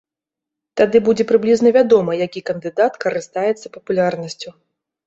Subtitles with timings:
[0.81, 4.61] Тады будзе прыблізна вядома, які кандыдат карыстаецца папулярнасцю.